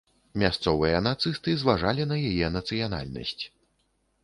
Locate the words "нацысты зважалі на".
1.07-2.17